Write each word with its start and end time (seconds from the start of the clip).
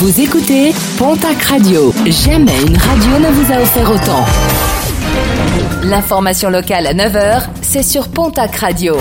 Vous 0.00 0.18
écoutez 0.18 0.72
Pontac 0.96 1.42
Radio. 1.42 1.92
Jamais 2.06 2.58
une 2.62 2.74
radio 2.74 3.18
ne 3.18 3.30
vous 3.32 3.52
a 3.52 3.60
offert 3.60 3.90
autant. 3.90 4.24
L'information 5.82 6.48
locale 6.48 6.86
à 6.86 6.94
9h, 6.94 7.42
c'est 7.60 7.82
sur 7.82 8.08
Pontac 8.08 8.56
Radio. 8.56 8.96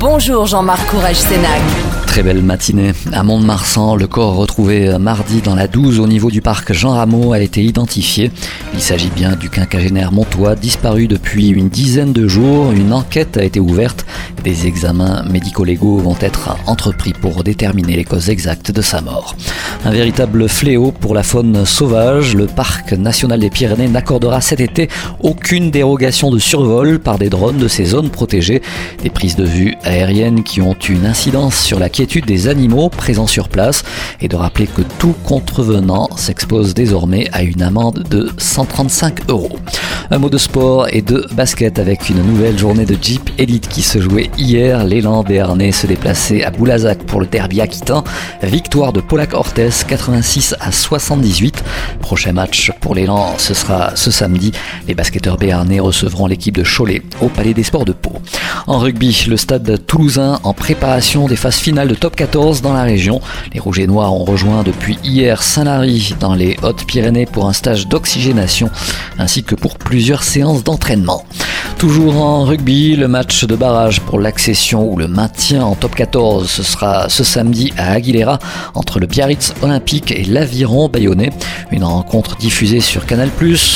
Bonjour 0.00 0.46
Jean-Marc 0.46 0.90
Courage 0.90 1.18
Sénac. 1.18 1.60
Très 2.08 2.24
belle 2.24 2.42
matinée. 2.42 2.94
À 3.12 3.22
Mont-de-Marsan, 3.22 3.94
le 3.94 4.08
corps 4.08 4.34
retrouvé 4.34 4.98
mardi 4.98 5.40
dans 5.40 5.54
la 5.54 5.68
12 5.68 6.00
au 6.00 6.08
niveau 6.08 6.32
du 6.32 6.40
parc 6.40 6.72
Jean 6.72 6.94
Rameau 6.94 7.32
a 7.32 7.38
été 7.38 7.62
identifié. 7.62 8.32
Il 8.74 8.80
s'agit 8.80 9.10
bien 9.10 9.36
du 9.36 9.50
quinquagénaire 9.50 10.10
montois 10.10 10.56
disparu 10.56 11.06
depuis 11.06 11.50
une 11.50 11.68
dizaine 11.68 12.12
de 12.12 12.26
jours. 12.26 12.72
Une 12.72 12.92
enquête 12.92 13.36
a 13.36 13.44
été 13.44 13.60
ouverte. 13.60 14.04
Des 14.48 14.66
examens 14.66 15.24
médico-légaux 15.28 15.98
vont 15.98 16.16
être 16.22 16.56
entrepris 16.64 17.12
pour 17.12 17.44
déterminer 17.44 17.96
les 17.96 18.04
causes 18.06 18.30
exactes 18.30 18.72
de 18.72 18.80
sa 18.80 19.02
mort. 19.02 19.36
Un 19.84 19.90
véritable 19.90 20.48
fléau 20.48 20.90
pour 20.90 21.14
la 21.14 21.22
faune 21.22 21.66
sauvage. 21.66 22.34
Le 22.34 22.46
parc 22.46 22.94
national 22.94 23.40
des 23.40 23.50
Pyrénées 23.50 23.88
n'accordera 23.88 24.40
cet 24.40 24.60
été 24.60 24.88
aucune 25.20 25.70
dérogation 25.70 26.30
de 26.30 26.38
survol 26.38 26.98
par 26.98 27.18
des 27.18 27.28
drones 27.28 27.58
de 27.58 27.68
ces 27.68 27.84
zones 27.84 28.08
protégées. 28.08 28.62
Des 29.02 29.10
prises 29.10 29.36
de 29.36 29.44
vue 29.44 29.74
aériennes 29.84 30.42
qui 30.42 30.62
ont 30.62 30.72
une 30.72 31.04
incidence 31.04 31.60
sur 31.60 31.78
la 31.78 31.90
quiétude 31.90 32.24
des 32.24 32.48
animaux 32.48 32.88
présents 32.88 33.26
sur 33.26 33.50
place 33.50 33.84
et 34.22 34.28
de 34.28 34.36
rappeler 34.36 34.66
que 34.66 34.80
tout 34.98 35.14
contrevenant 35.24 36.08
s'expose 36.16 36.72
désormais 36.72 37.28
à 37.34 37.42
une 37.42 37.60
amende 37.60 38.02
de 38.08 38.30
135 38.38 39.28
euros. 39.28 39.58
Un 40.10 40.16
mot 40.16 40.30
de 40.30 40.38
sport 40.38 40.86
et 40.90 41.02
de 41.02 41.26
basket 41.32 41.78
avec 41.78 42.08
une 42.08 42.22
nouvelle 42.22 42.58
journée 42.58 42.86
de 42.86 42.96
Jeep 43.00 43.28
Elite 43.36 43.68
qui 43.68 43.82
se 43.82 44.00
jouait 44.00 44.30
hier. 44.38 44.82
L'élan 44.84 45.22
béarnais 45.22 45.70
se 45.70 45.86
déplaçait 45.86 46.42
à 46.44 46.50
Boulazac 46.50 47.02
pour 47.04 47.20
le 47.20 47.26
derby 47.26 47.60
aquitain. 47.60 48.02
Victoire 48.42 48.94
de 48.94 49.02
Polak 49.02 49.34
Ortez 49.34 49.68
86 49.86 50.54
à 50.60 50.72
78. 50.72 51.62
Prochain 52.00 52.32
match 52.32 52.72
pour 52.80 52.94
l'élan, 52.94 53.34
ce 53.36 53.52
sera 53.52 53.94
ce 53.96 54.10
samedi. 54.10 54.52
Les 54.86 54.94
basketteurs 54.94 55.36
béarnais 55.36 55.78
recevront 55.78 56.26
l'équipe 56.26 56.56
de 56.56 56.64
Cholet 56.64 57.02
au 57.20 57.28
Palais 57.28 57.52
des 57.52 57.62
Sports 57.62 57.84
de 57.84 57.92
Pau. 57.92 58.12
En 58.66 58.78
rugby, 58.78 59.26
le 59.28 59.36
stade 59.36 59.84
toulousain 59.86 60.40
en 60.42 60.54
préparation 60.54 61.28
des 61.28 61.36
phases 61.36 61.56
finales 61.56 61.88
de 61.88 61.94
top 61.94 62.16
14 62.16 62.62
dans 62.62 62.72
la 62.72 62.82
région. 62.82 63.20
Les 63.52 63.60
Rouges 63.60 63.80
et 63.80 63.86
Noirs 63.86 64.14
ont 64.14 64.24
rejoint 64.24 64.62
depuis 64.62 64.98
hier 65.04 65.42
Saint-Lary 65.42 66.14
dans 66.18 66.34
les 66.34 66.56
Hautes-Pyrénées 66.62 67.26
pour 67.26 67.46
un 67.46 67.52
stage 67.52 67.88
d'oxygénation 67.88 68.70
ainsi 69.18 69.42
que 69.42 69.54
pour 69.54 69.76
plusieurs 69.98 70.22
séances 70.22 70.62
d'entraînement. 70.62 71.24
Toujours 71.76 72.22
en 72.22 72.44
rugby, 72.44 72.96
le 72.96 73.08
match 73.08 73.44
de 73.44 73.54
barrage 73.56 74.00
pour 74.00 74.18
l'accession 74.18 74.88
ou 74.88 74.96
le 74.96 75.06
maintien 75.08 75.64
en 75.64 75.74
top 75.74 75.94
14, 75.94 76.50
ce 76.50 76.64
sera 76.64 77.08
ce 77.08 77.22
samedi 77.22 77.72
à 77.76 77.92
Aguilera 77.92 78.40
entre 78.74 78.98
le 78.98 79.06
Biarritz 79.06 79.54
Olympique 79.62 80.10
et 80.10 80.24
l'Aviron 80.24 80.88
Bayonnais. 80.88 81.30
Une 81.70 81.84
rencontre 81.84 82.36
diffusée 82.36 82.80
sur 82.80 83.06
Canal+, 83.06 83.30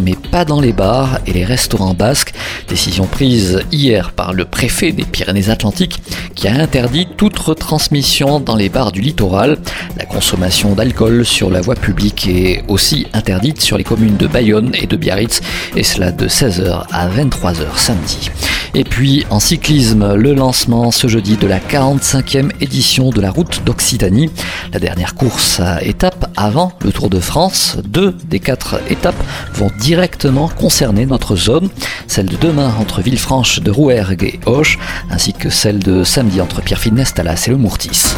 mais 0.00 0.16
pas 0.30 0.44
dans 0.44 0.60
les 0.60 0.72
bars 0.72 1.20
et 1.26 1.32
les 1.32 1.44
restaurants 1.44 1.94
basques. 1.94 2.33
Décision 2.68 3.06
prise 3.06 3.62
hier 3.70 4.12
par 4.12 4.32
le 4.32 4.44
préfet 4.44 4.92
des 4.92 5.04
Pyrénées-Atlantiques 5.04 6.00
qui 6.34 6.48
a 6.48 6.54
interdit 6.54 7.06
toute 7.16 7.38
retransmission 7.38 8.40
dans 8.40 8.56
les 8.56 8.68
bars 8.68 8.90
du 8.90 9.00
littoral. 9.00 9.58
La 9.96 10.04
consommation 10.04 10.74
d'alcool 10.74 11.24
sur 11.24 11.50
la 11.50 11.60
voie 11.60 11.74
publique 11.74 12.26
est 12.26 12.64
aussi 12.68 13.06
interdite 13.12 13.60
sur 13.60 13.78
les 13.78 13.84
communes 13.84 14.16
de 14.16 14.26
Bayonne 14.26 14.72
et 14.74 14.86
de 14.86 14.96
Biarritz, 14.96 15.40
et 15.76 15.82
cela 15.82 16.10
de 16.10 16.26
16h 16.26 16.84
à 16.90 17.08
23h 17.08 17.76
samedi. 17.76 18.30
Et 18.76 18.82
puis 18.82 19.24
en 19.30 19.38
cyclisme, 19.38 20.14
le 20.14 20.34
lancement 20.34 20.90
ce 20.90 21.06
jeudi 21.06 21.36
de 21.36 21.46
la 21.46 21.60
45e 21.60 22.50
édition 22.60 23.10
de 23.10 23.20
la 23.20 23.30
route 23.30 23.62
d'Occitanie. 23.64 24.30
La 24.72 24.80
dernière 24.80 25.14
course 25.14 25.60
à 25.60 25.82
étape 25.82 26.28
avant 26.36 26.72
le 26.82 26.90
Tour 26.90 27.08
de 27.08 27.20
France. 27.20 27.76
Deux 27.84 28.16
des 28.28 28.40
quatre 28.40 28.80
étapes 28.90 29.22
vont 29.54 29.70
directement 29.78 30.48
concerner 30.48 31.06
notre 31.06 31.36
zone. 31.36 31.68
Celle 32.08 32.26
de 32.26 32.36
demain 32.36 32.74
entre 32.80 33.00
Villefranche 33.00 33.60
de 33.60 33.70
Rouergue 33.70 34.24
et 34.24 34.40
Auch, 34.46 34.76
ainsi 35.08 35.32
que 35.32 35.50
celle 35.50 35.78
de 35.78 36.02
samedi 36.02 36.40
entre 36.40 36.60
Pierrefitte-Nestalas 36.60 37.44
et 37.46 37.50
le 37.50 37.56
Mourtis. 37.56 38.14